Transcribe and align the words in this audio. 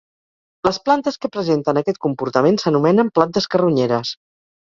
Les 0.67 0.77
plantes 0.87 1.19
que 1.25 1.29
presenten 1.35 1.79
aquest 1.81 1.99
comportament 2.05 2.57
s'anomenen 2.63 3.13
plantes 3.19 3.49
carronyeres. 3.57 4.15